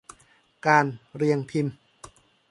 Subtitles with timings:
[0.67, 1.75] การเรียงพิมพ์